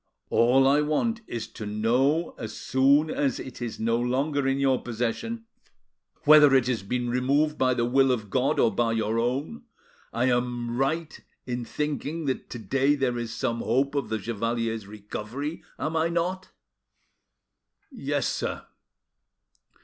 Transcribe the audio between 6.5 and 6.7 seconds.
it